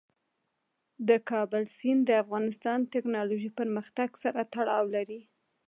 [1.07, 5.21] د کابل سیند د افغانستان د تکنالوژۍ پرمختګ سره تړاو لري.